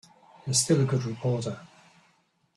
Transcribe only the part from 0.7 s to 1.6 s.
a good reporter.